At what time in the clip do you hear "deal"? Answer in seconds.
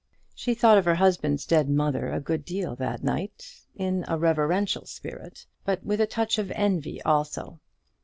2.43-2.75